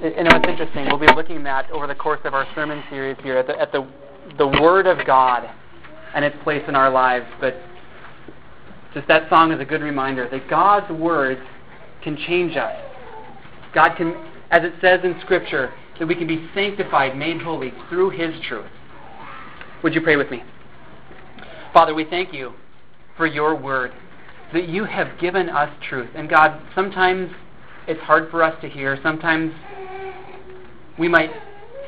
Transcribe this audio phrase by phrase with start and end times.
[0.00, 0.86] you know, it's interesting.
[0.86, 3.72] We'll be looking at over the course of our sermon series here at the, at
[3.72, 3.86] the
[4.38, 5.48] the Word of God
[6.14, 7.26] and its place in our lives.
[7.40, 7.56] But
[8.92, 11.38] just that song is a good reminder that God's Word
[12.02, 12.74] can change us.
[13.74, 14.14] God can,
[14.50, 18.70] as it says in Scripture, that we can be sanctified, made holy through His truth.
[19.82, 20.42] Would you pray with me?
[21.72, 22.52] Father, we thank you
[23.16, 23.92] for your Word,
[24.52, 26.10] that you have given us truth.
[26.14, 27.30] And God, sometimes
[27.86, 28.98] it's hard for us to hear.
[29.02, 29.52] Sometimes
[30.98, 31.30] we might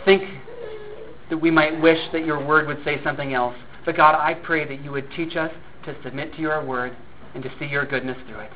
[0.05, 0.23] think
[1.30, 3.55] that we might wish that your word would say something else.
[3.84, 5.51] But God, I pray that you would teach us
[5.84, 6.97] to submit to your word
[7.34, 8.50] and to see your goodness through it.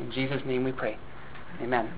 [0.00, 0.96] In Jesus' name we pray.
[1.60, 1.92] Amen.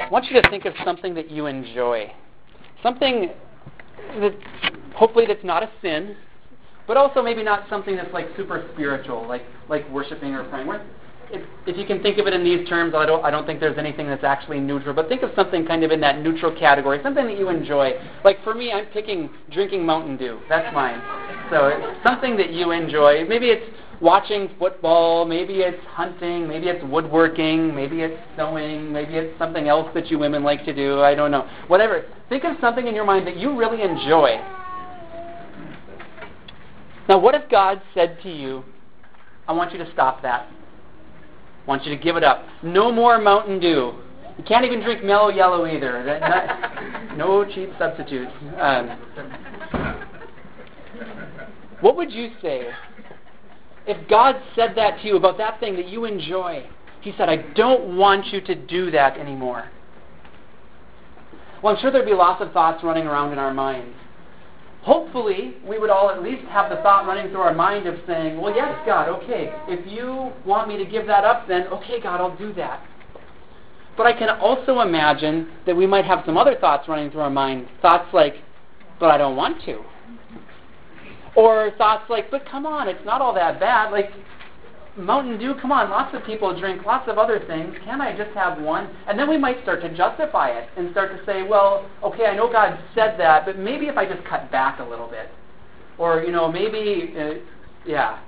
[0.00, 2.10] I want you to think of something that you enjoy.
[2.82, 3.30] Something
[4.20, 4.32] that
[4.94, 6.16] hopefully that's not a sin,
[6.86, 10.66] but also maybe not something that's like super spiritual, like like worshiping or praying
[11.30, 13.60] if, if you can think of it in these terms, I don't, I don't think
[13.60, 17.00] there's anything that's actually neutral, but think of something kind of in that neutral category,
[17.02, 17.92] something that you enjoy.
[18.24, 20.40] Like for me, I'm picking drinking Mountain Dew.
[20.48, 21.00] That's mine.
[21.50, 23.26] So it's something that you enjoy.
[23.26, 23.64] Maybe it's
[24.00, 29.88] watching football, maybe it's hunting, maybe it's woodworking, maybe it's sewing, maybe it's something else
[29.94, 31.00] that you women like to do.
[31.00, 31.48] I don't know.
[31.66, 32.06] Whatever.
[32.28, 34.36] Think of something in your mind that you really enjoy.
[37.08, 38.64] Now, what if God said to you,
[39.46, 40.46] I want you to stop that?
[41.68, 42.44] Want you to give it up.
[42.62, 43.92] No more Mountain Dew.
[44.38, 46.02] You can't even drink Mellow Yellow either.
[46.18, 48.28] Not, no cheap substitute.
[48.58, 48.88] Um,
[51.80, 52.68] what would you say
[53.86, 56.66] if God said that to you about that thing that you enjoy?
[57.02, 59.70] He said, I don't want you to do that anymore.
[61.62, 63.94] Well, I'm sure there'd be lots of thoughts running around in our minds
[64.88, 68.40] hopefully we would all at least have the thought running through our mind of saying,
[68.40, 72.22] well, yes, God, okay, if you want me to give that up, then okay, God,
[72.22, 72.82] I'll do that.
[73.98, 77.28] But I can also imagine that we might have some other thoughts running through our
[77.30, 77.68] mind.
[77.82, 78.36] Thoughts like,
[78.98, 79.82] but I don't want to.
[81.36, 83.92] Or thoughts like, but come on, it's not all that bad.
[83.92, 84.10] Like,
[84.98, 87.74] Mountain Dew, come on, lots of people drink lots of other things.
[87.84, 88.90] Can't I just have one?
[89.06, 92.34] And then we might start to justify it and start to say, well, okay, I
[92.34, 95.30] know God said that, but maybe if I just cut back a little bit.
[95.98, 97.34] Or, you know, maybe, uh,
[97.86, 98.20] yeah,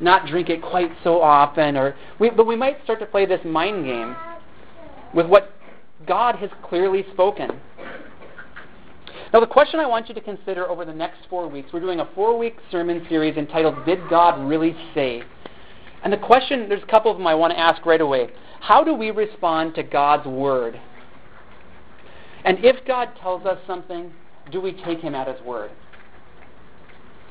[0.00, 1.76] not drink it quite so often.
[1.76, 4.14] Or we, But we might start to play this mind game
[5.14, 5.52] with what
[6.06, 7.50] God has clearly spoken.
[9.32, 12.00] Now, the question I want you to consider over the next four weeks, we're doing
[12.00, 15.24] a four week sermon series entitled, Did God Really Say?
[16.04, 18.28] And the question, there's a couple of them I want to ask right away.
[18.60, 20.78] How do we respond to God's word?
[22.44, 24.12] And if God tells us something,
[24.52, 25.70] do we take him at his word?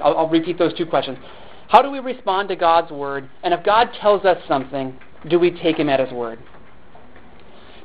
[0.04, 1.20] I'll, I'll, repeat those two questions.
[1.68, 3.30] How do we respond to God's word?
[3.44, 4.98] And if God tells us something,
[5.30, 6.40] do we take him at his word?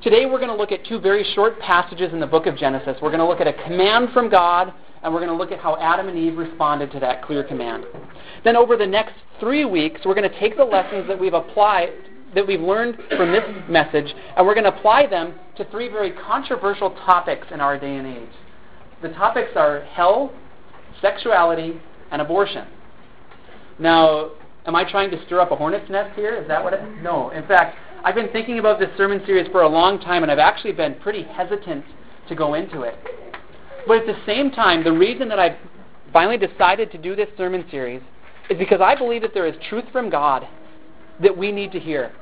[0.02, 2.96] Today we're going to look at two very short passages in the book of Genesis.
[3.02, 4.72] We're going to look at a command from God,
[5.02, 7.84] and we're going to look at how Adam and Eve responded to that clear command.
[8.44, 11.90] Then over the next three weeks, we're going to take the lessons that we've applied,
[12.34, 16.12] that we've learned from this message, and we're going to apply them to three very
[16.12, 18.28] controversial topics in our day and age.
[19.02, 20.32] The topics are hell,
[21.00, 21.80] sexuality,
[22.10, 22.66] and abortion.
[23.78, 24.32] Now,
[24.66, 26.34] am I trying to stir up a hornet's nest here?
[26.34, 26.80] Is that what it?
[27.02, 27.30] No.
[27.30, 30.38] In fact, I've been thinking about this sermon series for a long time, and I've
[30.38, 31.84] actually been pretty hesitant
[32.28, 32.94] to go into it.
[33.88, 35.56] But at the same time, the reason that I've
[36.12, 38.02] finally decided to do this sermon series
[38.50, 40.46] is because I believe that there is truth from God
[41.22, 42.12] that we need to hear.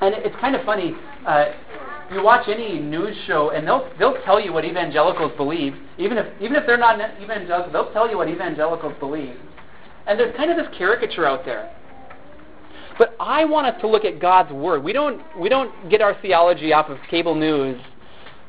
[0.00, 0.94] And it's kind of funny.
[1.24, 1.52] Uh,
[2.12, 6.26] you watch any news show, and they'll they'll tell you what evangelicals believe, even if
[6.42, 9.36] even if they're not evangelical, they'll tell you what evangelicals believe.
[10.06, 11.72] And there's kind of this caricature out there.
[12.98, 14.82] But I want us to look at God's word.
[14.82, 17.80] We don't we don't get our theology off of cable news.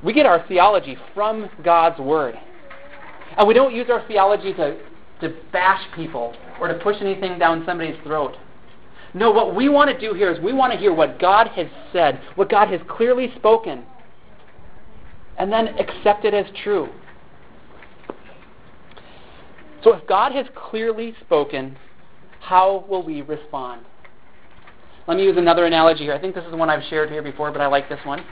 [0.04, 2.36] We get our theology from God's word.
[3.38, 4.78] And we don't use our theology to,
[5.22, 8.36] to bash people or to push anything down somebody's throat.
[9.14, 11.68] No, what we want to do here is we want to hear what God has
[11.92, 13.84] said, what God has clearly spoken,
[15.38, 16.90] and then accept it as true.
[19.84, 21.78] So if God has clearly spoken,
[22.40, 23.86] how will we respond?
[25.08, 26.14] Let me use another analogy here.
[26.14, 28.24] I think this is one I've shared here before, but I like this one.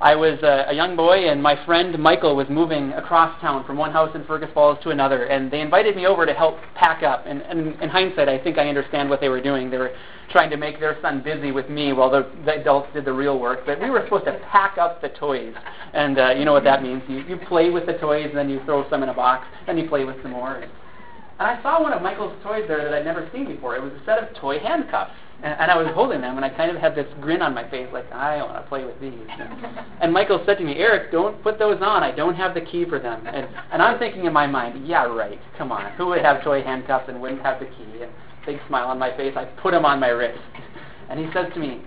[0.00, 3.76] I was a, a young boy, and my friend Michael was moving across town from
[3.76, 7.02] one house in Fergus Falls to another, and they invited me over to help pack
[7.02, 7.24] up.
[7.26, 9.70] And, and in hindsight, I think I understand what they were doing.
[9.70, 9.94] They were
[10.30, 13.38] trying to make their son busy with me while the, the adults did the real
[13.38, 13.66] work.
[13.66, 15.54] But we were supposed to pack up the toys,
[15.92, 17.02] and uh, you know what that means.
[17.06, 19.76] You, you play with the toys, and then you throw some in a box, then
[19.76, 20.56] you play with some more.
[20.56, 20.70] And
[21.38, 23.76] I saw one of Michael's toys there that I'd never seen before.
[23.76, 25.12] It was a set of toy handcuffs.
[25.42, 27.68] And, and I was holding them, and I kind of had this grin on my
[27.70, 29.12] face, like, I want to play with these.
[30.00, 32.02] And Michael said to me, Eric, don't put those on.
[32.02, 33.24] I don't have the key for them.
[33.26, 35.38] And, and I'm thinking in my mind, yeah, right.
[35.56, 35.92] Come on.
[35.92, 38.02] Who would have toy handcuffs and wouldn't have the key?
[38.02, 38.10] And
[38.48, 39.34] big smile on my face.
[39.36, 40.40] I put them on my wrist.
[41.10, 41.82] And he says to me,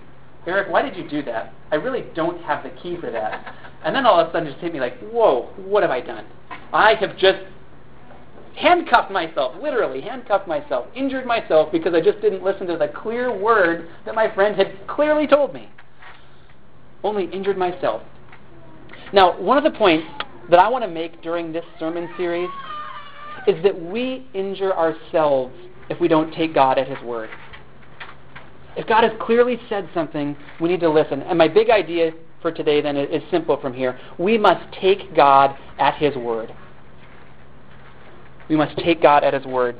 [0.46, 1.52] Eric, why did you do that?
[1.70, 3.54] I really don't have the key for that.
[3.84, 6.24] And then all of a sudden just hit me like, whoa, what have I done?
[6.72, 7.40] I have just
[8.56, 13.36] handcuffed myself, literally handcuffed myself, injured myself because I just didn't listen to the clear
[13.36, 15.70] word that my friend had clearly told me.
[17.02, 18.02] Only injured myself.
[19.12, 20.06] Now, one of the points
[20.50, 22.48] that I want to make during this sermon series
[23.46, 25.54] is that we injure ourselves
[25.90, 27.30] if we don't take God at His word.
[28.76, 31.22] If God has clearly said something, we need to listen.
[31.22, 33.98] And my big idea for today then is simple from here.
[34.18, 36.54] We must take God at His word.
[38.48, 39.76] We must take God at His word.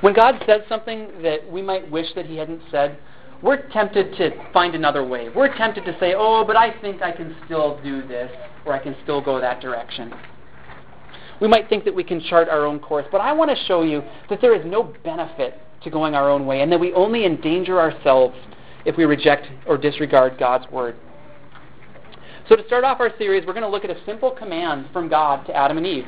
[0.00, 2.98] When God says something that we might wish that He hadn't said,
[3.42, 5.28] we're tempted to find another way.
[5.28, 8.30] We're tempted to say, oh, but I think I can still do this,
[8.64, 10.12] or I can still go that direction.
[11.40, 13.82] We might think that we can chart our own course, but I want to show
[13.82, 17.24] you that there is no benefit to going our own way, and that we only
[17.24, 18.36] endanger ourselves
[18.84, 20.94] if we reject or disregard God's word.
[22.48, 25.08] So, to start off our series, we're going to look at a simple command from
[25.08, 26.06] God to Adam and Eve,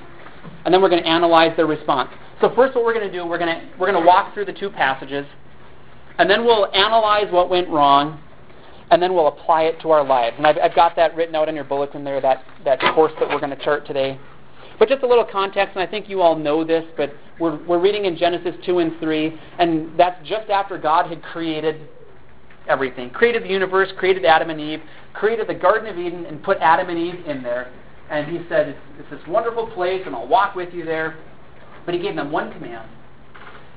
[0.65, 2.11] and then we're going to analyze their response.
[2.41, 4.47] So, first, what we're going to do, we're going to, we're going to walk through
[4.47, 5.27] the two passages,
[6.19, 8.21] and then we'll analyze what went wrong,
[8.91, 10.37] and then we'll apply it to our lives.
[10.39, 13.29] And I've, I've got that written out in your bulletin there, that, that course that
[13.29, 14.19] we're going to chart today.
[14.79, 17.81] But just a little context, and I think you all know this, but we're, we're
[17.81, 21.89] reading in Genesis 2 and 3, and that's just after God had created
[22.69, 23.11] everything.
[23.11, 24.81] Created the universe, created Adam and Eve,
[25.13, 27.73] created the Garden of Eden, and put Adam and Eve in there.
[28.11, 31.17] And he said, it's, it's this wonderful place, and I'll walk with you there.
[31.85, 32.89] But he gave them one command.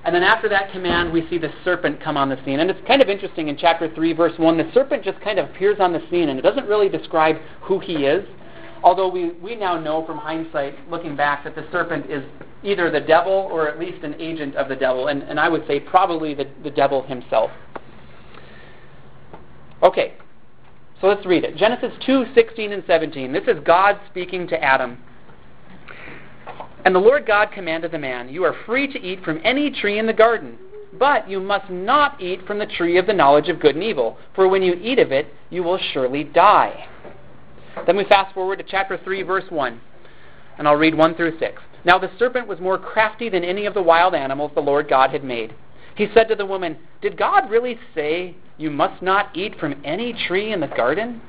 [0.05, 2.59] And then after that command, we see the serpent come on the scene.
[2.59, 5.49] And it's kind of interesting in chapter 3, verse 1, the serpent just kind of
[5.49, 8.25] appears on the scene, and it doesn't really describe who he is.
[8.83, 12.23] Although we, we now know from hindsight, looking back, that the serpent is
[12.63, 15.65] either the devil or at least an agent of the devil, and, and I would
[15.67, 17.51] say probably the, the devil himself.
[19.83, 20.13] Okay,
[20.99, 21.55] so let's read it.
[21.55, 23.31] Genesis 2 16 and 17.
[23.31, 24.97] This is God speaking to Adam.
[26.85, 29.99] And the Lord God commanded the man, You are free to eat from any tree
[29.99, 30.57] in the garden,
[30.97, 34.17] but you must not eat from the tree of the knowledge of good and evil,
[34.33, 36.87] for when you eat of it, you will surely die.
[37.85, 39.79] Then we fast forward to chapter 3, verse 1,
[40.57, 41.61] and I'll read 1 through 6.
[41.85, 45.11] Now the serpent was more crafty than any of the wild animals the Lord God
[45.11, 45.53] had made.
[45.97, 50.13] He said to the woman, Did God really say you must not eat from any
[50.27, 51.19] tree in the garden?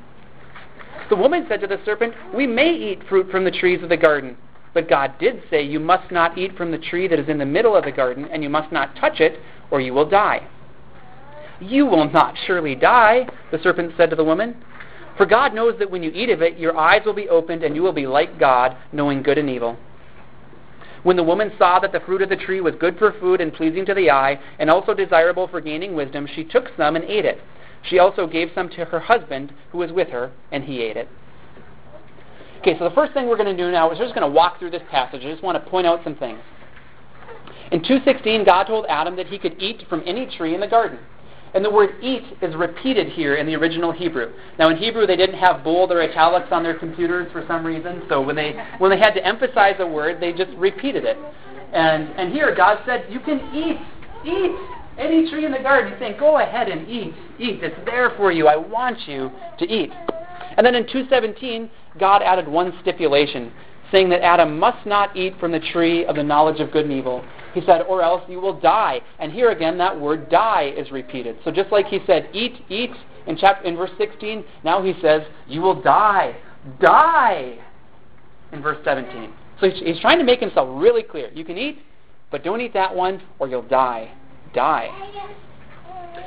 [1.09, 3.97] The woman said to the serpent, We may eat fruit from the trees of the
[3.97, 4.37] garden.
[4.75, 7.47] But God did say, You must not eat from the tree that is in the
[7.47, 10.47] middle of the garden, and you must not touch it, or you will die.
[11.61, 14.62] You will not surely die, the serpent said to the woman.
[15.17, 17.75] For God knows that when you eat of it, your eyes will be opened, and
[17.75, 19.79] you will be like God, knowing good and evil.
[21.03, 23.53] When the woman saw that the fruit of the tree was good for food and
[23.53, 27.25] pleasing to the eye, and also desirable for gaining wisdom, she took some and ate
[27.25, 27.41] it.
[27.83, 31.09] She also gave some to her husband, who was with her, and he ate it.
[32.61, 34.35] Okay, so the first thing we're going to do now is we're just going to
[34.35, 35.23] walk through this passage.
[35.25, 36.41] I just want to point out some things.
[37.71, 40.99] In 2:16, God told Adam that he could eat from any tree in the garden.
[41.55, 44.33] And the word eat is repeated here in the original Hebrew.
[44.59, 48.02] Now in Hebrew they didn't have bold or italics on their computers for some reason,
[48.09, 51.17] so when they when they had to emphasize a word, they just repeated it.
[51.73, 53.78] And and here God said, You can eat,
[54.26, 54.52] eat
[54.99, 55.93] any tree in the garden.
[55.93, 57.62] He's saying, Go ahead and eat, eat.
[57.62, 58.49] It's there for you.
[58.49, 59.93] I want you to eat.
[60.57, 63.52] And then in 217, God added one stipulation,
[63.93, 66.93] saying that Adam must not eat from the tree of the knowledge of good and
[66.93, 67.25] evil.
[67.55, 69.00] He said, or else you will die.
[69.19, 71.37] And here again, that word die is repeated.
[71.45, 72.90] So just like he said, eat, eat
[73.26, 76.37] in, chapter, in verse 16, now he says, you will die.
[76.81, 77.59] Die
[78.52, 79.33] in verse 17.
[79.61, 81.31] So he's trying to make himself really clear.
[81.33, 81.78] You can eat,
[82.31, 84.12] but don't eat that one or you'll die.
[84.55, 84.88] Die.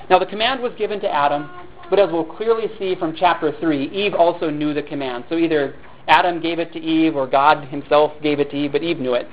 [0.10, 1.50] Now the command was given to Adam,
[1.90, 5.26] but as we'll clearly see from chapter 3, Eve also knew the command.
[5.30, 5.76] So either
[6.08, 9.14] Adam gave it to Eve or God himself gave it to Eve, but Eve knew
[9.14, 9.28] it.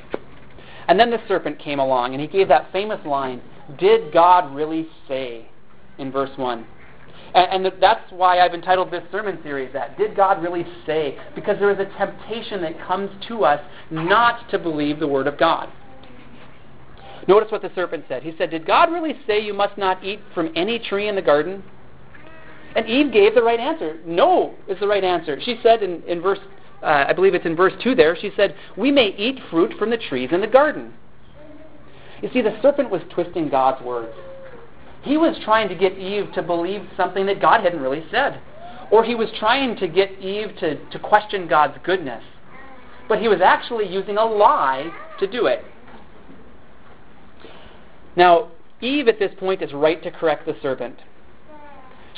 [0.88, 3.40] And then the serpent came along and he gave that famous line,
[3.78, 5.46] Did God really say?
[5.98, 6.66] in verse 1.
[7.34, 9.98] And, and that's why I've entitled this sermon series that.
[9.98, 11.18] Did God really say?
[11.34, 15.38] Because there is a temptation that comes to us not to believe the Word of
[15.38, 15.68] God.
[17.26, 18.22] Notice what the serpent said.
[18.22, 21.22] He said, Did God really say you must not eat from any tree in the
[21.22, 21.62] garden?
[22.74, 23.98] And Eve gave the right answer.
[24.06, 25.38] No is the right answer.
[25.42, 26.38] She said in, in verse
[26.82, 29.90] uh, I believe it's in verse 2 there, she said, We may eat fruit from
[29.90, 30.92] the trees in the garden.
[32.22, 34.14] You see, the serpent was twisting God's words.
[35.02, 38.40] He was trying to get Eve to believe something that God hadn't really said.
[38.90, 42.22] Or he was trying to get Eve to, to question God's goodness.
[43.08, 45.64] But he was actually using a lie to do it.
[48.16, 50.98] Now, Eve at this point is right to correct the serpent.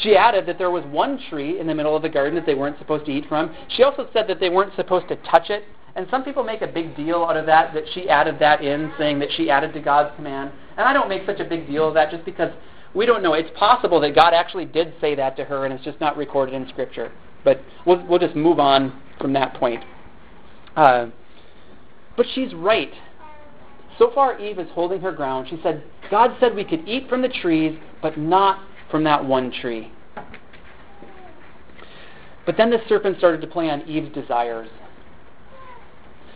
[0.02, 2.54] She added that there was one tree in the middle of the garden that they
[2.54, 3.54] weren't supposed to eat from.
[3.76, 5.64] She also said that they weren't supposed to touch it.
[5.96, 8.92] And some people make a big deal out of that, that she added that in,
[8.96, 10.52] saying that she added to God's command.
[10.76, 12.50] And I don't make such a big deal of that just because
[12.94, 13.34] we don't know.
[13.34, 16.54] It's possible that God actually did say that to her and it's just not recorded
[16.54, 17.12] in Scripture.
[17.44, 19.84] But we'll, we'll just move on from that point.
[20.76, 21.06] Uh,
[22.16, 22.92] but she's right.
[23.98, 25.48] So far, Eve is holding her ground.
[25.50, 28.60] She said, God said we could eat from the trees, but not
[28.90, 29.92] from that one tree.
[32.46, 34.68] But then the serpent started to play on Eve's desires.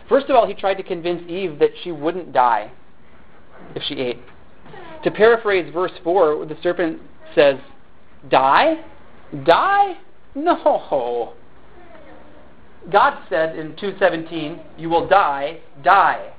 [0.09, 2.71] First of all, he tried to convince Eve that she wouldn't die
[3.75, 4.21] if she ate.
[5.03, 7.01] To paraphrase verse 4, the serpent
[7.35, 7.57] says,
[8.31, 8.85] Die?
[9.45, 9.99] Die?
[10.35, 11.35] No.
[12.91, 16.33] God said in 2:17, "You will die, die."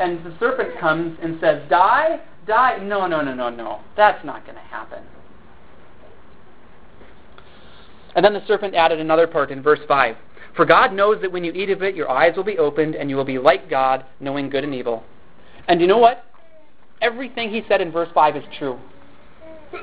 [0.00, 3.80] and the serpent comes and says, "Die, die." No, no, no, no, no.
[3.96, 5.02] That's not going to happen.
[8.18, 10.16] And then the serpent added another part in verse 5.
[10.56, 13.08] For God knows that when you eat of it, your eyes will be opened, and
[13.08, 15.04] you will be like God, knowing good and evil.
[15.68, 16.24] And you know what?
[17.00, 18.76] Everything he said in verse 5 is true.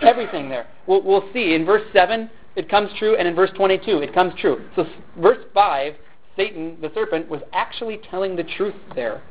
[0.01, 0.68] Everything there.
[0.86, 1.54] We'll, we'll see.
[1.54, 4.68] In verse 7, it comes true, and in verse 22, it comes true.
[4.75, 4.86] So,
[5.18, 5.94] verse 5,
[6.36, 9.24] Satan, the serpent, was actually telling the truth there.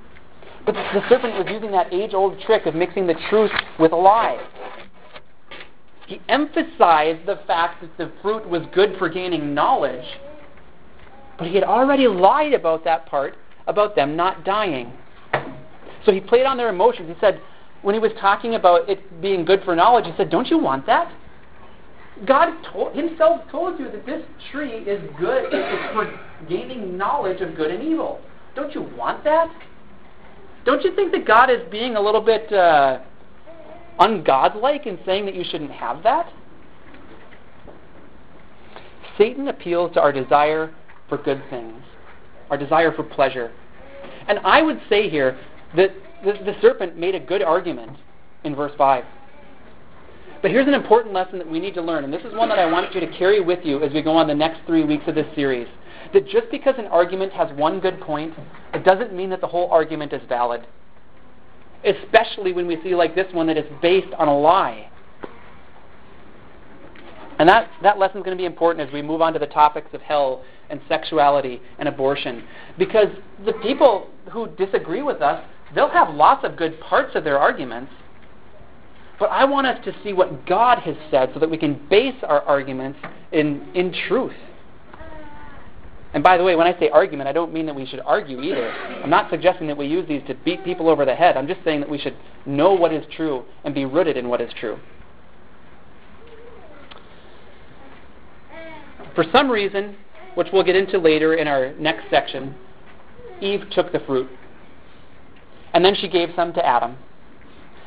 [0.65, 3.97] But the serpent was using that age old trick of mixing the truth with a
[3.97, 4.43] lie.
[6.07, 10.05] He emphasized the fact that the fruit was good for gaining knowledge,
[11.39, 14.93] but he had already lied about that part, about them not dying.
[16.05, 17.09] So he played on their emotions.
[17.09, 17.41] He said,
[17.85, 20.87] when he was talking about it being good for knowledge, he said, Don't you want
[20.87, 21.13] that?
[22.27, 25.51] God told, himself told you that this tree is good.
[25.93, 26.19] For
[26.49, 28.21] gaining knowledge of good and evil.
[28.55, 29.51] Don't you want that?
[30.65, 33.01] Don't you think that God is being a little bit uh,
[34.01, 36.33] ungodlike in saying that you shouldn't have that?
[39.17, 40.75] Satan appeals to our desire
[41.09, 41.83] for good things,
[42.51, 43.53] our desire for pleasure.
[44.29, 45.39] And I would say here
[45.77, 45.91] that
[46.25, 47.97] the, the serpent made a good argument
[48.45, 49.05] in verse 5.
[50.43, 52.59] But here's an important lesson that we need to learn, and this is one that
[52.59, 55.05] I want you to carry with you as we go on the next three weeks
[55.07, 55.67] of this series.
[56.13, 58.35] That just because an argument has one good point,
[58.75, 60.67] it doesn't mean that the whole argument is valid.
[61.85, 64.91] Especially when we see like this one that is based on a lie.
[67.39, 69.47] And that, that lesson is going to be important as we move on to the
[69.47, 72.45] topics of hell and sexuality and abortion.
[72.79, 73.09] Because
[73.45, 77.93] the people who disagree with us, they'll have lots of good parts of their arguments,
[79.19, 82.17] but I want us to see what God has said so that we can base
[82.23, 82.99] our arguments
[83.33, 84.33] in, in truth.
[86.15, 88.41] And by the way, when I say argument, I don't mean that we should argue
[88.41, 88.71] either.
[88.71, 91.37] I'm not suggesting that we use these to beat people over the head.
[91.37, 92.17] I'm just saying that we should
[92.47, 94.79] know what is true and be rooted in what is true.
[99.17, 99.97] For some reason,
[100.37, 102.55] which we'll get into later in our next section,
[103.41, 104.29] Eve took the fruit.
[105.73, 106.97] And then she gave some to Adam.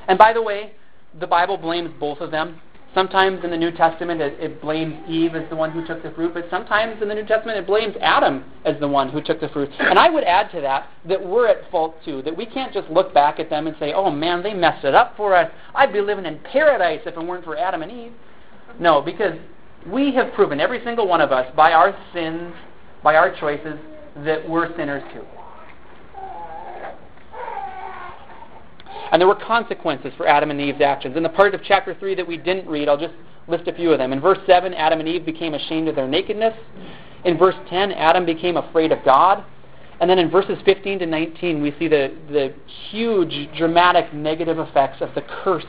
[0.09, 0.73] And by the way,
[1.17, 2.59] the Bible blames both of them.
[2.97, 6.09] Sometimes in the New Testament it, it, blames Eve as the one who took the
[6.09, 9.39] fruit, but sometimes in the New Testament it blames Adam as the one who took
[9.39, 9.69] the fruit.
[9.77, 12.89] And I would add to that that we're at fault too, that we can't just
[12.89, 15.47] look back at them and say, oh man, they messed it up for us.
[15.75, 18.13] I'd be living in paradise if it weren't for Adam and Eve.
[18.79, 19.37] No, because
[19.85, 22.51] we have proven, every single one of us, by our sins,
[23.03, 23.77] by our choices,
[24.25, 25.23] that we're sinners too.
[29.11, 31.15] And there were consequences for Adam and Eve's actions.
[31.15, 33.13] In the part of chapter 3 that we didn't read, I'll just
[33.47, 34.11] list a few of them.
[34.11, 36.53] In verse 7, Adam and Eve became ashamed of their nakedness.
[37.23, 39.43] In verse 10, Adam became afraid of God.
[39.99, 42.53] And then in verses 15 to 19, we see the, the
[42.89, 45.65] huge, dramatic negative effects of the curse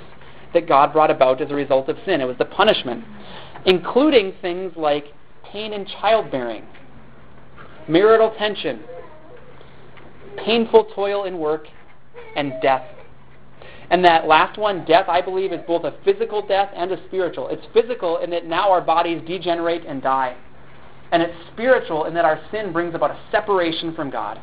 [0.52, 2.20] that God brought about as a result of sin.
[2.20, 3.04] It was the punishment,
[3.66, 5.06] including things like
[5.44, 6.66] pain in childbearing,
[7.86, 8.80] marital tension,
[10.36, 11.66] painful toil in work,
[12.36, 12.84] and death
[13.90, 17.48] and that last one, death, I believe, is both a physical death and a spiritual.
[17.48, 20.36] It's physical in that now our bodies degenerate and die.
[21.10, 24.38] And it's spiritual in that our sin brings about a separation from God.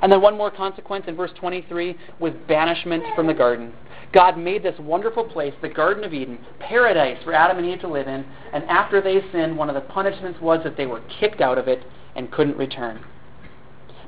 [0.00, 3.74] And then one more consequence in verse 23 was banishment from the garden.
[4.12, 7.88] God made this wonderful place, the Garden of Eden, paradise for Adam and Eve to
[7.88, 11.40] live in, and after they sinned, one of the punishments was that they were kicked
[11.40, 11.84] out of it
[12.16, 13.04] and couldn't return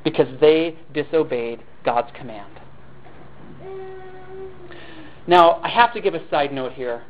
[0.03, 2.62] because they disobeyed God's command.
[5.27, 7.03] Now, I have to give a side note here.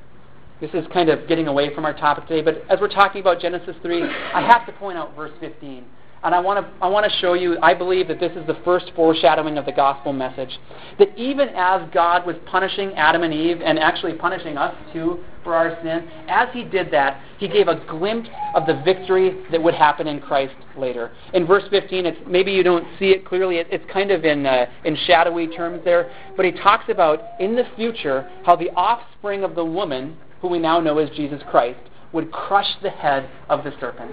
[0.61, 3.41] This is kind of getting away from our topic today, but as we're talking about
[3.41, 5.85] Genesis 3, I have to point out verse 15.
[6.25, 8.57] And I want to I want to show you I believe that this is the
[8.65, 10.57] first foreshadowing of the gospel message.
[11.01, 15.55] That even as God was punishing Adam and Eve and actually punishing us too for
[15.55, 19.75] our sin, as he did that, he gave a glimpse of the victory that would
[19.75, 21.13] happen in Christ later.
[21.35, 23.57] In verse 15, it's maybe you don't see it clearly.
[23.57, 27.57] It, it's kind of in uh, in shadowy terms there, but he talks about in
[27.57, 31.81] the future how the offspring of the woman, who we now know as Jesus Christ,
[32.13, 34.13] would crush the head of the serpent.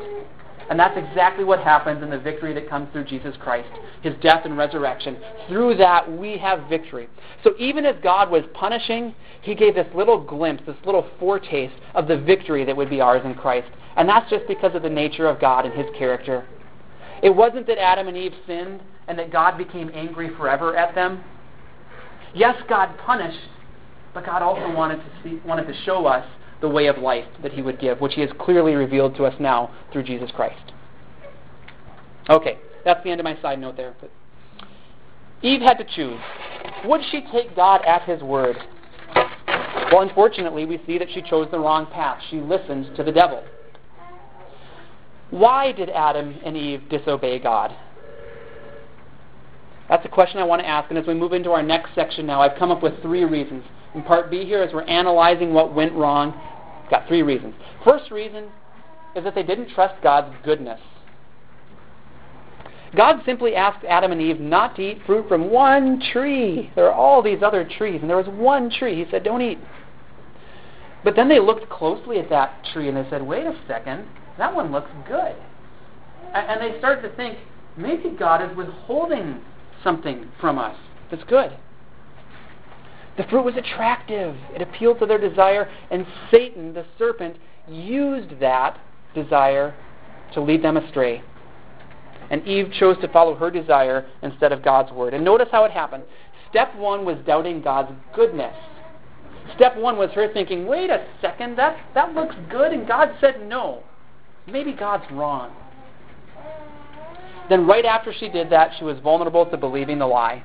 [0.69, 3.69] And that's exactly what happens in the victory that comes through Jesus Christ,
[4.03, 5.17] his death and resurrection.
[5.47, 7.09] Through that, we have victory.
[7.43, 12.07] So even as God was punishing, he gave this little glimpse, this little foretaste of
[12.07, 13.69] the victory that would be ours in Christ.
[13.97, 16.47] And that's just because of the nature of God and his character.
[17.23, 21.23] It wasn't that Adam and Eve sinned and that God became angry forever at them.
[22.35, 23.49] Yes, God punished,
[24.13, 26.25] but God also wanted to see, wanted to show us
[26.61, 29.33] the way of life that he would give, which he has clearly revealed to us
[29.39, 30.73] now through Jesus Christ.
[32.29, 33.95] Okay, that's the end of my side note there.
[33.99, 34.11] But
[35.41, 36.19] Eve had to choose.
[36.85, 38.57] Would she take God at his word?
[39.91, 42.21] Well, unfortunately, we see that she chose the wrong path.
[42.29, 43.43] She listened to the devil.
[45.31, 47.75] Why did Adam and Eve disobey God?
[49.87, 50.89] That's a question I want to ask.
[50.89, 53.63] And as we move into our next section now, I've come up with three reasons.
[53.95, 56.39] In part B here, as we're analyzing what went wrong,
[56.89, 57.55] got three reasons.
[57.83, 58.49] First reason
[59.15, 60.79] is that they didn't trust God's goodness.
[62.95, 66.71] God simply asked Adam and Eve not to eat fruit from one tree.
[66.75, 69.03] There are all these other trees, and there was one tree.
[69.03, 69.59] He said, Don't eat.
[71.03, 74.05] But then they looked closely at that tree and they said, Wait a second,
[74.37, 75.35] that one looks good.
[76.33, 77.37] And they started to think,
[77.77, 79.41] maybe God is withholding
[79.83, 80.75] something from us
[81.09, 81.57] that's good.
[83.19, 84.33] The fruit was attractive.
[84.55, 87.35] It appealed to their desire, and Satan, the serpent,
[87.67, 88.79] used that
[89.13, 89.75] desire
[90.33, 91.21] to lead them astray.
[92.29, 95.13] And Eve chose to follow her desire instead of God's word.
[95.13, 96.03] And notice how it happened.
[96.49, 98.55] Step one was doubting God's goodness.
[99.53, 103.45] Step one was her thinking, wait a second, that, that looks good, and God said
[103.45, 103.83] no.
[104.47, 105.51] Maybe God's wrong.
[107.49, 110.41] Then, right after she did that, she was vulnerable to believing the lie.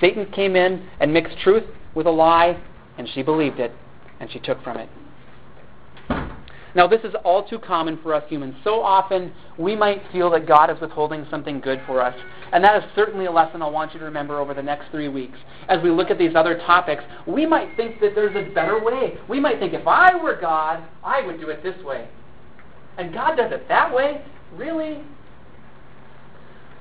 [0.00, 1.64] Satan came in and mixed truth
[1.96, 2.62] with a lie,
[2.98, 3.72] and she believed it,
[4.20, 4.88] and she took from it.
[6.76, 8.54] Now, this is all too common for us humans.
[8.62, 12.14] So often, we might feel that God is withholding something good for us.
[12.52, 15.08] And that is certainly a lesson I want you to remember over the next three
[15.08, 15.38] weeks.
[15.68, 19.14] As we look at these other topics, we might think that there's a better way.
[19.26, 22.08] We might think, if I were God, I would do it this way.
[22.98, 24.22] And God does it that way?
[24.54, 25.02] Really?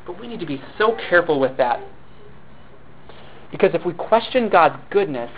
[0.05, 1.79] But we need to be so careful with that
[3.55, 5.31] because if we question God's goodness,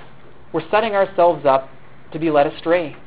[0.52, 1.70] we're setting ourselves up
[2.12, 2.98] to be led astray.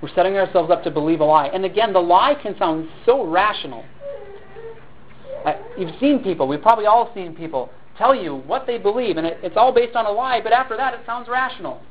[0.00, 1.48] We're setting ourselves up to believe a lie.
[1.48, 3.84] And again, the lie can sound so rational.
[5.44, 9.26] Uh, you've seen people, we've probably all seen people tell you what they believe, and
[9.26, 11.82] it, it's all based on a lie, but after that it sounds rational.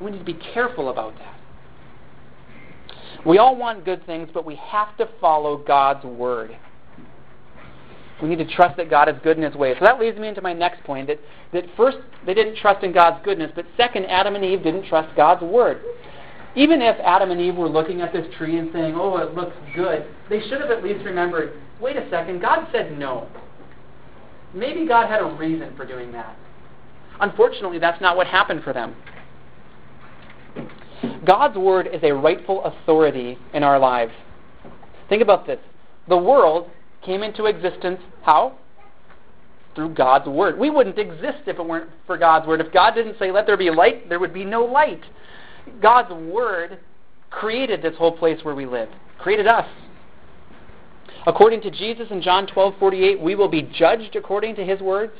[0.00, 1.34] We need to be careful about that.
[3.26, 6.56] We all want good things, but we have to follow God's word.
[8.22, 9.76] We need to trust that God is good in His ways.
[9.78, 11.20] So that leads me into my next point that,
[11.52, 15.14] that first, they didn't trust in God's goodness, but second, Adam and Eve didn't trust
[15.16, 15.80] God's word.
[16.56, 19.54] Even if Adam and Eve were looking at this tree and saying, oh, it looks
[19.76, 23.28] good, they should have at least remembered wait a second, God said no.
[24.54, 26.36] Maybe God had a reason for doing that.
[27.20, 28.94] Unfortunately, that's not what happened for them.
[31.24, 34.12] God's word is a rightful authority in our lives.
[35.08, 35.58] Think about this.
[36.08, 36.70] The world
[37.04, 38.58] came into existence how?
[39.74, 40.58] Through God's Word.
[40.58, 42.60] We wouldn't exist if it weren't for God's Word.
[42.60, 45.02] If God didn't say, let there be light, there would be no light.
[45.80, 46.78] God's Word
[47.30, 49.66] created this whole place where we live, created us.
[51.26, 55.12] According to Jesus in John 12:48, we will be judged according to his words.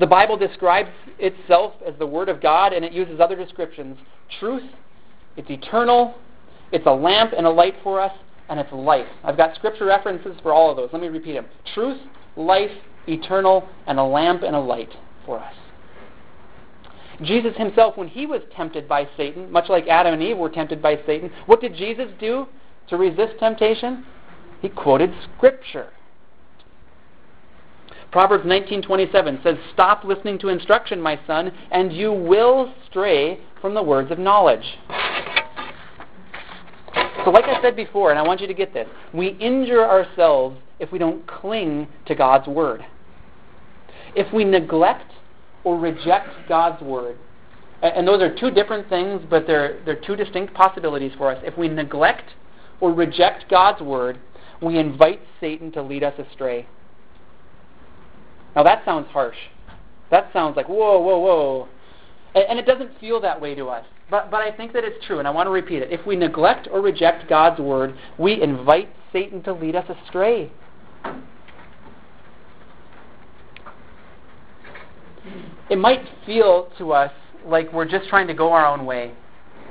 [0.00, 3.96] The Bible describes itself as the word of God and it uses other descriptions.
[4.40, 4.64] Truth,
[5.36, 6.14] it's eternal,
[6.72, 8.12] it's a lamp and a light for us,
[8.48, 9.06] and it's life.
[9.22, 10.90] I've got scripture references for all of those.
[10.92, 12.00] Let me repeat them truth,
[12.36, 12.70] life,
[13.08, 14.92] eternal, and a lamp and a light
[15.24, 15.54] for us.
[17.22, 20.82] Jesus himself, when he was tempted by Satan, much like Adam and Eve were tempted
[20.82, 22.46] by Satan, what did Jesus do
[22.88, 24.04] to resist temptation?
[24.60, 25.90] He quoted scripture.
[28.10, 33.82] Proverbs 19:27 says, "Stop listening to instruction, my son, and you will stray from the
[33.82, 34.78] words of knowledge."
[37.24, 40.58] So, like I said before, and I want you to get this, we injure ourselves
[40.78, 42.84] if we don't cling to God's Word.
[44.14, 45.10] If we neglect
[45.64, 47.16] or reject God's word.
[47.82, 51.42] And those are two different things, but they're, they're two distinct possibilities for us.
[51.44, 52.30] If we neglect
[52.80, 54.18] or reject God's word,
[54.62, 56.66] we invite Satan to lead us astray.
[58.54, 59.36] Now that sounds harsh.
[60.10, 61.68] That sounds like, whoa, whoa, whoa.
[62.34, 63.84] And it doesn't feel that way to us.
[64.14, 65.90] But, but I think that it's true, and I want to repeat it.
[65.90, 70.52] If we neglect or reject God's word, we invite Satan to lead us astray.
[75.68, 77.10] It might feel to us
[77.44, 79.12] like we're just trying to go our own way.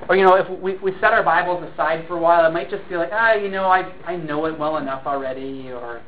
[0.09, 2.69] Or, you know, if we, we set our Bibles aside for a while, it might
[2.69, 5.71] just feel like, ah, you know, I, I know it well enough already.
[5.71, 6.01] Or,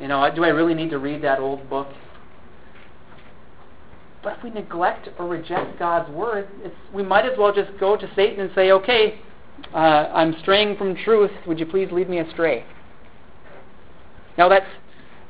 [0.00, 1.88] you know, do I really need to read that old book?
[4.26, 6.48] But if we neglect or reject God's word,
[6.92, 9.20] we might as well just go to Satan and say, okay,
[9.72, 11.30] uh, I'm straying from truth.
[11.46, 12.64] Would you please lead me astray?
[14.36, 14.66] Now, that's,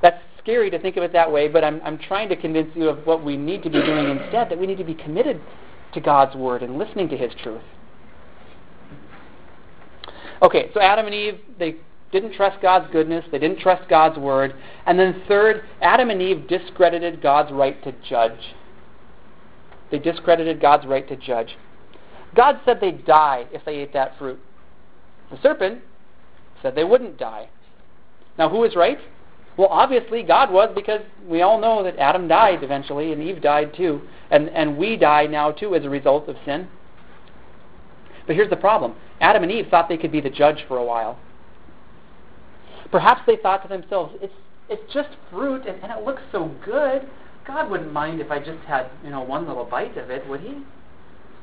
[0.01, 2.89] that's scary to think of it that way, but I'm, I'm trying to convince you
[2.89, 5.43] of what we need to be doing instead, that we need to be committed
[5.93, 7.61] to God's word and listening to his truth.
[10.41, 11.77] Okay, so Adam and Eve, they
[12.13, 14.55] didn't trust God's goodness, they didn't trust God's word.
[14.87, 18.41] And then third, Adam and Eve discredited God's right to judge.
[19.91, 21.57] They discredited God's right to judge.
[22.35, 24.41] God said they'd die if they ate that fruit.
[25.31, 25.81] The serpent
[26.63, 27.49] said they wouldn't die.
[28.39, 28.99] Now, who was right?
[29.57, 33.75] Well, obviously, God was because we all know that Adam died eventually and Eve died
[33.75, 34.03] too.
[34.31, 36.69] And, and we die now too as a result of sin.
[38.27, 40.85] But here's the problem Adam and Eve thought they could be the judge for a
[40.85, 41.19] while.
[42.91, 44.35] Perhaps they thought to themselves, it's,
[44.69, 47.09] it's just fruit and, and it looks so good.
[47.47, 50.41] God wouldn't mind if I just had, you know, one little bite of it, would
[50.41, 50.59] he?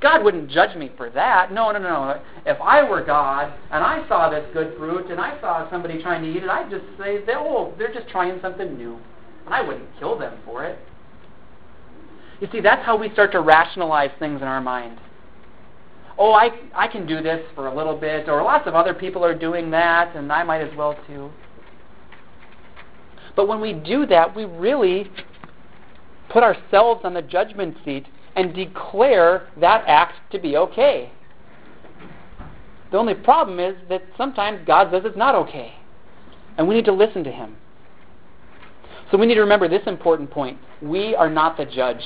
[0.01, 1.53] God wouldn't judge me for that.
[1.53, 2.21] No, no, no.
[2.45, 6.23] If I were God and I saw this good fruit and I saw somebody trying
[6.23, 8.99] to eat it, I'd just say, oh, they're just trying something new.
[9.45, 10.77] And I wouldn't kill them for it.
[12.41, 14.99] You see, that's how we start to rationalize things in our mind.
[16.17, 19.23] Oh, I, I can do this for a little bit, or lots of other people
[19.23, 21.31] are doing that, and I might as well too.
[23.35, 25.09] But when we do that, we really
[26.33, 31.11] put ourselves on the judgment seat and declare that act to be okay.
[32.91, 35.75] The only problem is that sometimes God says it's not okay.
[36.57, 37.55] And we need to listen to Him.
[39.11, 40.57] So we need to remember this important point.
[40.81, 42.01] We are not the judge.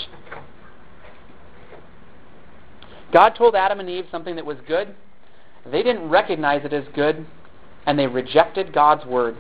[3.14, 4.94] God told Adam and Eve something that was good.
[5.72, 7.26] They didn't recognize it as good,
[7.86, 9.38] and they rejected God's word.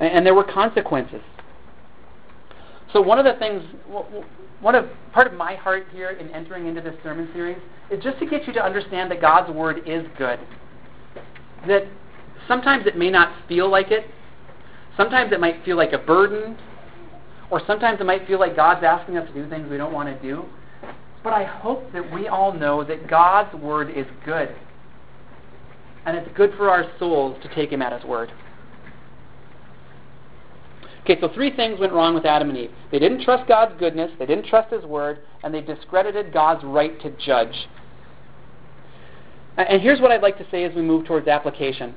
[0.00, 1.22] And there were consequences.
[2.96, 3.62] So one of the things,
[4.62, 7.58] one of part of my heart here in entering into this sermon series
[7.90, 10.40] is just to get you to understand that God's word is good.
[11.68, 11.82] That
[12.48, 14.06] sometimes it may not feel like it.
[14.96, 16.56] Sometimes it might feel like a burden,
[17.50, 20.08] or sometimes it might feel like God's asking us to do things we don't want
[20.08, 20.46] to do.
[21.22, 24.56] But I hope that we all know that God's word is good.
[26.06, 28.32] And it's good for our souls to take him at his word.
[31.06, 32.70] Okay, so three things went wrong with Adam and Eve.
[32.90, 37.00] They didn't trust God's goodness, they didn't trust His word, and they discredited God's right
[37.00, 37.68] to judge.
[39.56, 41.94] And here's what I'd like to say as we move towards application.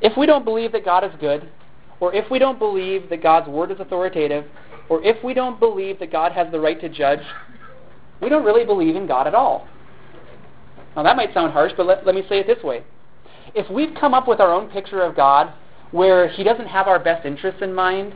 [0.00, 1.50] If we don't believe that God is good,
[1.98, 4.44] or if we don't believe that God's word is authoritative,
[4.88, 7.20] or if we don't believe that God has the right to judge,
[8.22, 9.66] we don't really believe in God at all.
[10.94, 12.84] Now that might sound harsh, but let, let me say it this way.
[13.52, 15.52] If we've come up with our own picture of God
[15.92, 18.14] where he doesn't have our best interests in mind,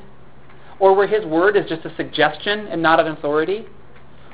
[0.79, 3.67] or where his word is just a suggestion and not an authority,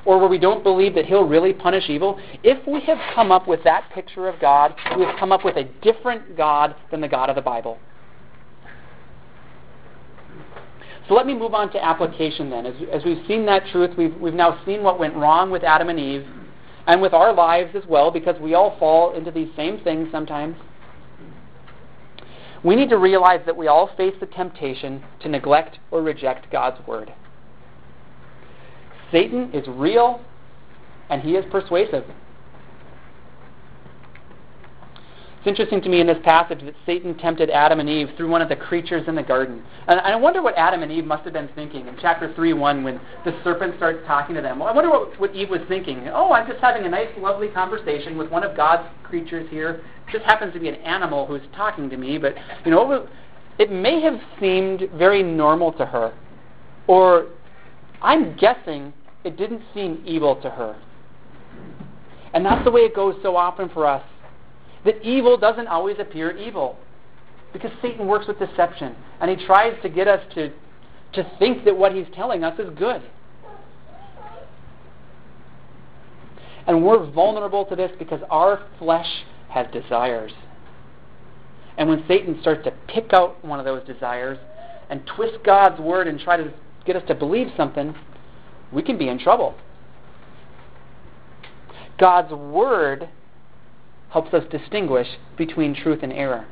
[0.05, 3.47] or where we don't believe that he'll really punish evil, if we have come up
[3.47, 7.09] with that picture of God, we have come up with a different God than the
[7.09, 7.79] God of the Bible.
[11.09, 12.67] So let me move on to application then.
[12.67, 15.89] As, as we've seen that truth, we've, we've now seen what went wrong with Adam
[15.89, 16.27] and Eve,
[16.87, 20.57] and with our lives as well, because we all fall into these same things sometimes
[22.65, 26.87] we need to realize that we all face the temptation to neglect or reject God's
[26.87, 27.13] word.
[29.11, 30.21] Satan is real
[31.09, 32.05] and he is persuasive.
[35.41, 38.43] It's interesting to me in this passage that Satan tempted Adam and Eve through one
[38.43, 39.63] of the creatures in the garden.
[39.89, 42.85] And I wonder what Adam and Eve must have been thinking in chapter 3 1
[42.85, 44.61] when the serpent starts talking to them.
[44.61, 46.09] I wonder what, what Eve was thinking.
[46.13, 49.81] Oh, I'm just having a nice, lovely conversation with one of God's creatures here.
[50.07, 52.35] It just happens to be an animal who's talking to me, but,
[52.67, 53.09] you know,
[53.59, 56.13] it may have seemed very normal to her.
[56.87, 57.29] Or
[58.03, 58.93] I'm guessing
[59.25, 60.77] it didn't seem evil to her.
[62.35, 64.03] And that's the way it goes so often for us
[64.85, 66.77] that evil doesn't always appear evil.
[67.53, 70.51] Because Satan works with deception, and he tries to get us to,
[71.15, 73.03] to think that what he's telling us is good.
[76.67, 79.09] And we're vulnerable to this because our flesh
[79.49, 80.33] has desires.
[81.77, 84.39] And when Satan starts to pick out one of those desires
[84.89, 86.53] and twist God's word and try to
[86.85, 87.95] get us to believe something,
[88.73, 89.55] we can be in trouble.
[91.99, 93.09] God's word
[94.11, 96.47] helps us distinguish between truth and error.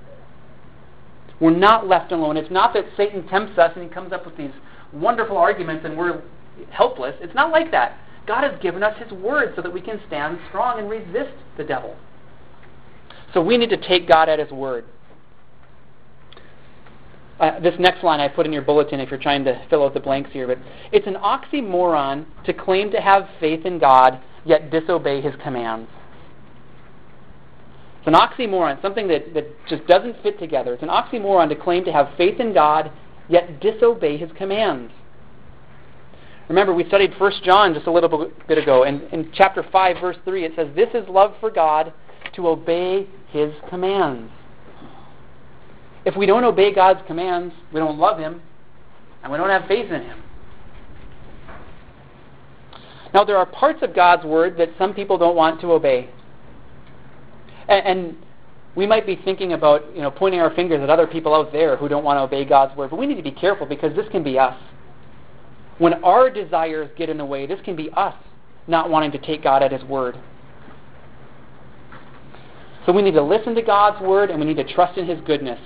[1.40, 2.37] We're not left alone.
[2.37, 4.51] It's not that Satan tempts us and he comes up with these
[4.92, 6.23] wonderful arguments and we're
[6.71, 7.14] helpless.
[7.21, 7.99] It's not like that.
[8.27, 11.64] God has given us his word so that we can stand strong and resist the
[11.64, 11.97] devil.
[13.33, 14.85] So we need to take God at his word.
[17.40, 19.94] Uh, this next line I put in your bulletin if you're trying to fill out
[19.94, 20.59] the blanks here, but
[20.92, 25.88] it's an oxymoron to claim to have faith in God yet disobey his commands.
[28.09, 30.73] It's an oxymoron, something that, that just doesn't fit together.
[30.73, 32.90] It's an oxymoron to claim to have faith in God
[33.29, 34.90] yet disobey his commands.
[36.49, 40.16] Remember, we studied 1 John just a little bit ago, and in chapter 5, verse
[40.25, 41.92] 3, it says, This is love for God,
[42.35, 44.33] to obey his commands.
[46.07, 48.40] If we don't obey God's commands, we don't love Him,
[49.23, 50.23] and we don't have faith in Him.
[53.12, 56.09] Now, there are parts of God's Word that some people don't want to obey.
[57.68, 58.16] And, and
[58.74, 61.76] we might be thinking about, you know, pointing our fingers at other people out there
[61.76, 64.07] who don't want to obey God's Word, but we need to be careful because this
[64.11, 64.57] can be us.
[65.78, 68.14] When our desires get in the way, this can be us
[68.66, 70.18] not wanting to take God at His Word.
[72.87, 75.20] So we need to listen to God's Word and we need to trust in His
[75.26, 75.59] goodness.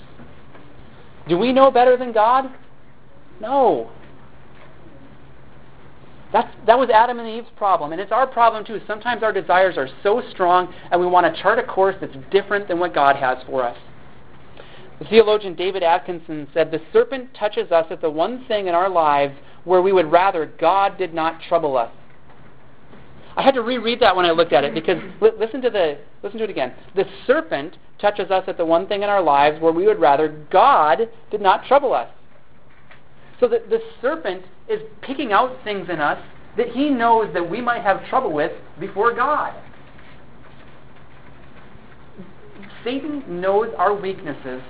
[1.28, 2.46] Do we know better than God?
[3.40, 3.90] No.
[6.32, 8.80] That's, that was Adam and Eve's problem, and it's our problem too.
[8.86, 12.68] Sometimes our desires are so strong, and we want to chart a course that's different
[12.68, 13.76] than what God has for us.
[14.98, 18.88] The theologian David Atkinson said, The serpent touches us at the one thing in our
[18.88, 21.90] lives where we would rather God did not trouble us.
[23.36, 25.98] I had to reread that when I looked at it because li- listen to the
[26.22, 26.74] listen to it again.
[26.94, 30.28] The serpent touches us at the one thing in our lives where we would rather
[30.50, 32.08] God did not trouble us.
[33.40, 36.18] So that the serpent is picking out things in us
[36.56, 39.54] that he knows that we might have trouble with before God.
[42.84, 44.60] Satan knows our weaknesses,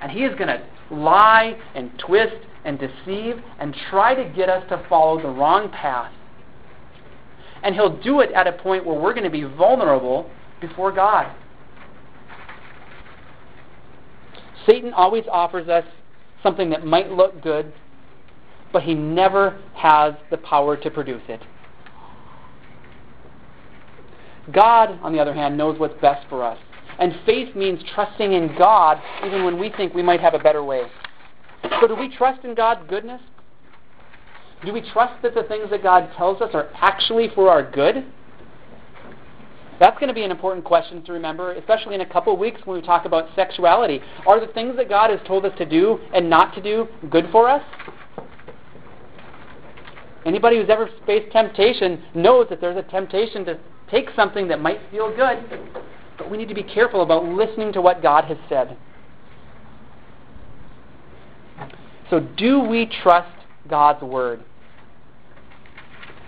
[0.00, 4.64] and he is going to lie and twist and deceive and try to get us
[4.68, 6.12] to follow the wrong path.
[7.62, 11.34] And he'll do it at a point where we're going to be vulnerable before God.
[14.66, 15.84] Satan always offers us
[16.42, 17.72] something that might look good,
[18.72, 21.40] but he never has the power to produce it.
[24.52, 26.58] God, on the other hand, knows what's best for us.
[26.98, 30.64] And faith means trusting in God even when we think we might have a better
[30.64, 30.82] way.
[31.80, 33.20] So, do we trust in God's goodness?
[34.64, 38.04] Do we trust that the things that God tells us are actually for our good?
[39.78, 42.60] That's going to be an important question to remember, especially in a couple of weeks
[42.64, 44.00] when we talk about sexuality.
[44.26, 47.28] Are the things that God has told us to do and not to do good
[47.30, 47.62] for us?
[50.28, 53.58] Anybody who's ever faced temptation knows that there's a temptation to
[53.90, 55.38] take something that might feel good,
[56.18, 58.76] but we need to be careful about listening to what God has said.
[62.10, 63.34] So, do we trust
[63.70, 64.44] God's Word?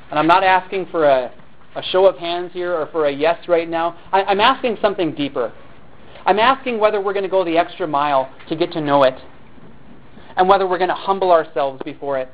[0.09, 1.31] And I'm not asking for a,
[1.77, 3.99] a show of hands here or for a yes right now.
[4.13, 5.53] I, I'm asking something deeper.
[6.25, 9.19] I'm asking whether we're going to go the extra mile to get to know it
[10.39, 12.31] and whether we're going to humble ourselves before it.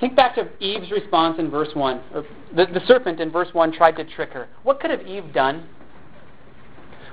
[0.00, 2.00] Think back to Eve's response in verse 1.
[2.56, 4.48] The, the serpent in verse 1 tried to trick her.
[4.62, 5.68] What could have Eve done?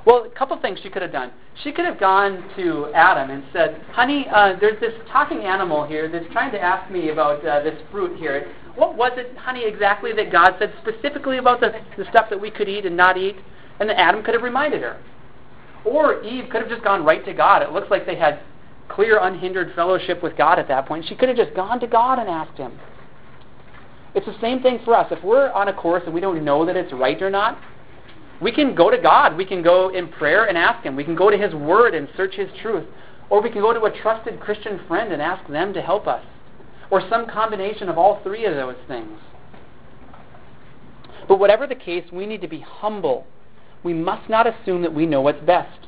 [0.05, 1.33] Well, a couple things she could have done.
[1.65, 6.09] She could have gone to Adam and said, Honey, uh, there's this talking animal here
[6.09, 8.53] that's trying to ask me about uh, this fruit here.
[8.75, 12.49] What was it, honey, exactly that God said specifically about the, the stuff that we
[12.49, 13.35] could eat and not eat?
[13.81, 14.97] And then Adam could have reminded her.
[15.83, 17.61] Or Eve could have just gone right to God.
[17.61, 18.39] It looks like they had
[18.89, 21.05] clear, unhindered fellowship with God at that point.
[21.07, 22.79] She could have just gone to God and asked Him.
[24.15, 25.07] It's the same thing for us.
[25.11, 27.59] If we're on a course and we don't know that it's right or not,
[28.41, 29.35] we can go to God.
[29.35, 30.95] We can go in prayer and ask Him.
[30.95, 32.85] We can go to His Word and search His truth.
[33.29, 36.23] Or we can go to a trusted Christian friend and ask them to help us.
[36.89, 39.19] Or some combination of all three of those things.
[41.27, 43.27] But whatever the case, we need to be humble.
[43.83, 45.86] We must not assume that we know what's best.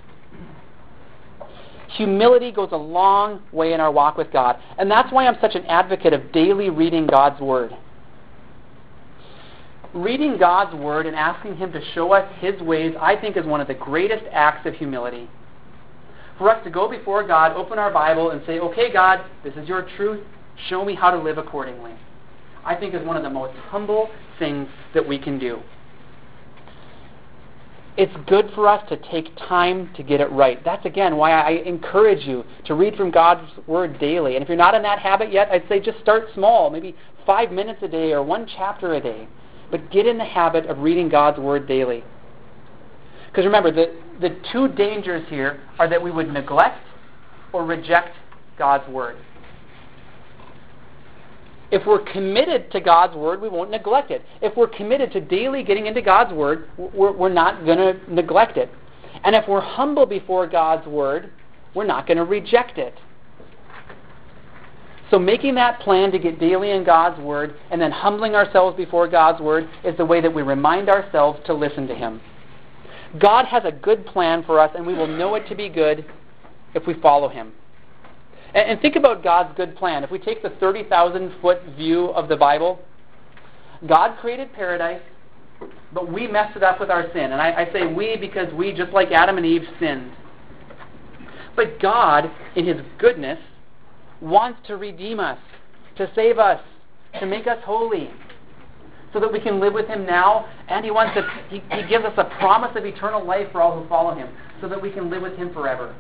[1.98, 4.58] Humility goes a long way in our walk with God.
[4.78, 7.74] And that's why I'm such an advocate of daily reading God's Word
[9.94, 13.62] reading God's Word and asking Him to show us His ways, I think, is one
[13.62, 15.30] of the greatest acts of humility.
[16.38, 19.68] For us to go before God, open our Bible, and say, Okay, God, this is
[19.68, 20.26] your truth.
[20.68, 21.94] Show me how to live accordingly.
[22.66, 25.60] I think is one of the most humble things that we can do.
[27.98, 30.64] It's good for us to take time to get it right.
[30.64, 34.36] That's again why I encourage you to read from God's Word daily.
[34.36, 37.52] And if you're not in that habit yet, I'd say just start small, maybe five
[37.52, 39.28] minutes a day or one chapter a day.
[39.70, 42.04] But get in the habit of reading God's Word daily.
[43.28, 46.86] Because remember, the, the two dangers here are that we would neglect
[47.54, 48.16] or reject
[48.58, 49.18] God's Word.
[51.72, 54.24] If we're committed to God's Word, we won't neglect it.
[54.42, 58.58] If we're committed to daily getting into God's Word, we're, we're not going to neglect
[58.58, 58.70] it.
[59.24, 61.32] And if we're humble before God's Word,
[61.76, 62.96] we're not going to reject it.
[65.12, 69.08] So making that plan to get daily in God's Word and then humbling ourselves before
[69.08, 72.22] God's Word is the way that we remind ourselves to listen to Him.
[73.20, 76.06] God has a good plan for us, and we will know it to be good
[76.76, 77.54] if we follow Him.
[78.54, 80.04] And, and think about God's good plan.
[80.04, 82.80] If we take the 30,000 foot view of the Bible,
[83.88, 85.02] God created paradise,
[85.94, 87.32] but we messed it up with our sin.
[87.32, 90.12] And I, I say we because we, just like Adam and Eve, sinned.
[91.56, 93.40] But God, in His goodness,
[94.22, 95.40] wants to redeem us,
[95.98, 96.62] to save us,
[97.20, 98.10] to make us holy
[99.14, 102.06] so that we can live with him now, and he wants to he, he gives
[102.06, 104.30] us a promise of eternal life for all who follow him,
[104.62, 105.96] so that we can live with him forever.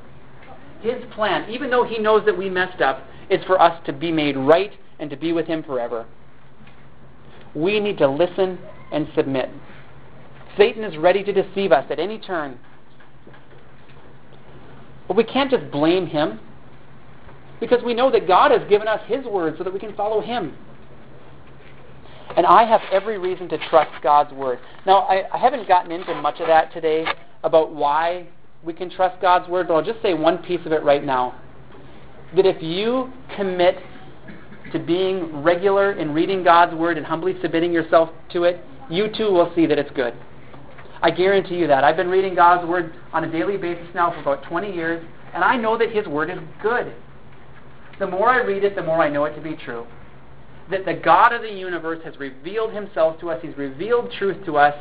[0.81, 4.11] His plan, even though he knows that we messed up, is for us to be
[4.11, 6.05] made right and to be with him forever.
[7.53, 8.59] We need to listen
[8.91, 9.49] and submit.
[10.57, 12.59] Satan is ready to deceive us at any turn.
[15.07, 16.39] But we can't just blame him
[17.59, 20.21] because we know that God has given us his word so that we can follow
[20.21, 20.55] him.
[22.37, 24.59] And I have every reason to trust God's Word.
[24.85, 27.05] Now, I, I haven't gotten into much of that today
[27.43, 28.27] about why
[28.63, 31.39] we can trust God's Word, but I'll just say one piece of it right now.
[32.35, 33.77] That if you commit
[34.71, 39.31] to being regular in reading God's Word and humbly submitting yourself to it, you too
[39.31, 40.13] will see that it's good.
[41.01, 41.83] I guarantee you that.
[41.83, 45.43] I've been reading God's Word on a daily basis now for about 20 years, and
[45.43, 46.93] I know that His Word is good.
[47.99, 49.85] The more I read it, the more I know it to be true
[50.69, 53.39] that the God of the universe has revealed himself to us.
[53.41, 54.75] He's revealed truth to us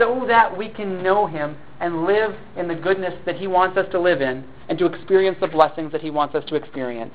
[0.00, 3.86] so that we can know him and live in the goodness that he wants us
[3.92, 7.12] to live in and to experience the blessings that he wants us to experience.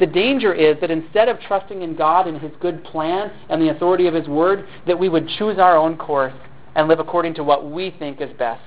[0.00, 3.68] The danger is that instead of trusting in God and his good plan and the
[3.68, 6.32] authority of his word, that we would choose our own course
[6.74, 8.62] and live according to what we think is best.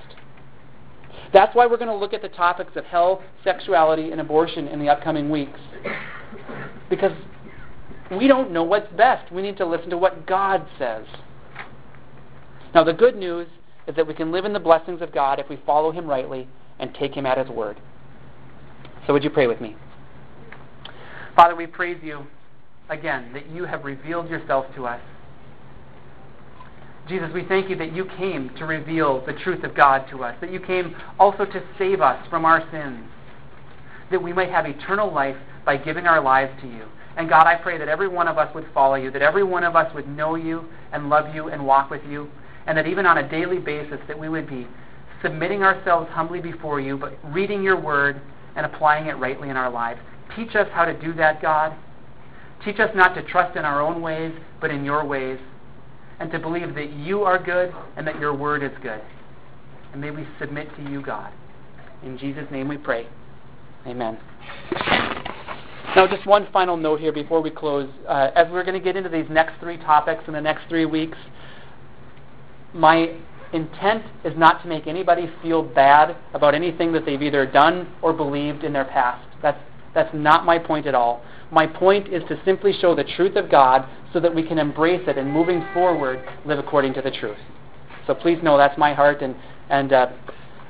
[1.32, 4.78] That's why we're going to look at the topics of hell, sexuality, and abortion in
[4.78, 5.58] the upcoming weeks.
[6.88, 7.12] Because
[8.16, 9.32] we don't know what's best.
[9.32, 11.04] We need to listen to what God says.
[12.76, 13.48] Now, the good news
[13.86, 16.46] is that we can live in the blessings of God if we follow Him rightly
[16.78, 17.80] and take Him at His word.
[19.06, 19.74] So, would you pray with me?
[21.34, 22.26] Father, we praise you
[22.90, 25.00] again that you have revealed yourself to us.
[27.08, 30.36] Jesus, we thank you that you came to reveal the truth of God to us,
[30.42, 33.08] that you came also to save us from our sins,
[34.10, 36.84] that we might have eternal life by giving our lives to you.
[37.16, 39.64] And God, I pray that every one of us would follow you, that every one
[39.64, 42.30] of us would know you and love you and walk with you,
[42.66, 44.66] and that even on a daily basis that we would be
[45.22, 48.20] submitting ourselves humbly before you, but reading your word
[48.56, 50.00] and applying it rightly in our lives.
[50.34, 51.74] Teach us how to do that, God.
[52.64, 55.38] Teach us not to trust in our own ways, but in your ways,
[56.18, 59.00] and to believe that you are good and that your word is good.
[59.92, 61.32] And may we submit to you, God.
[62.02, 63.06] In Jesus' name we pray.
[63.86, 64.18] Amen.
[65.94, 67.88] Now, just one final note here before we close.
[68.06, 70.84] Uh, as we're going to get into these next three topics in the next three
[70.84, 71.16] weeks,
[72.76, 73.16] my
[73.52, 78.12] intent is not to make anybody feel bad about anything that they've either done or
[78.12, 79.26] believed in their past.
[79.42, 79.58] That's,
[79.94, 81.24] that's not my point at all.
[81.50, 85.02] My point is to simply show the truth of God so that we can embrace
[85.06, 87.38] it and moving forward live according to the truth.
[88.06, 89.34] So please know that's my heart, and,
[89.70, 90.06] and uh,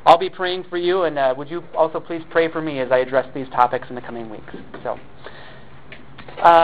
[0.05, 2.93] I'll be praying for you, and uh, would you also please pray for me as
[2.93, 4.55] I address these topics in the coming weeks?
[4.83, 4.99] So.
[6.39, 6.49] Uh,